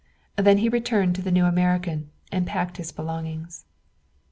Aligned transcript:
Then 0.35 0.57
he 0.57 0.67
returned 0.67 1.13
to 1.13 1.21
the 1.21 1.29
New 1.31 1.45
American 1.45 2.09
and 2.31 2.47
packed 2.47 2.77
his 2.77 2.91
belongings. 2.91 3.65